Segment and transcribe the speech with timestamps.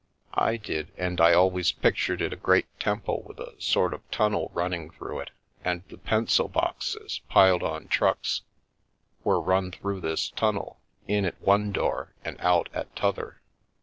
[0.33, 3.23] I did, and I always pic /Lr* The Milky Way tured it a great temple
[3.27, 5.29] with a sort of tunnel running through it,
[5.63, 8.41] and the pencil boxes, piled on trucks,
[9.23, 13.41] were run through this tunnel— in at one door and out at t'other.